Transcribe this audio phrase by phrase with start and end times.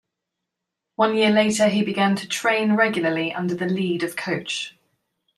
[0.95, 4.75] One year later he began to train regularly under the lead of coach.